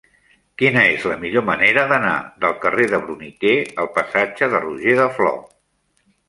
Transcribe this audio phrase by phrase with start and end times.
[0.59, 2.13] Quina és la millor manera d'anar
[2.45, 3.53] del carrer de Bruniquer
[3.85, 5.39] al passatge de Roger de Flor?